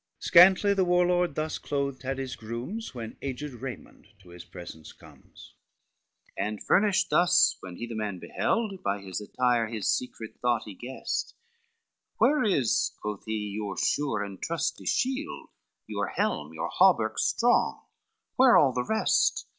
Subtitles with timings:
[0.17, 5.53] Scantly the warlord thus clothed had his gromes, When aged Raymond to his presence comes.
[6.25, 10.39] XXI And furnished to us when he the man beheld, By his attire his secret
[10.41, 11.35] thought he guessed,
[12.17, 15.49] "Where is," quoth he, "your sure and trusty shield?
[15.85, 17.85] Your helm, your hauberk strong?
[18.37, 19.45] where all the rest?